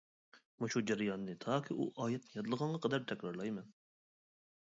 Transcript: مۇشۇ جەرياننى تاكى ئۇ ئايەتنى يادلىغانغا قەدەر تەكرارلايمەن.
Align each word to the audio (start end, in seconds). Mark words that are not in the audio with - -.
مۇشۇ 0.63 0.79
جەرياننى 0.91 1.35
تاكى 1.45 1.75
ئۇ 1.77 1.85
ئايەتنى 2.05 2.33
يادلىغانغا 2.39 2.81
قەدەر 2.87 3.05
تەكرارلايمەن. 3.13 3.69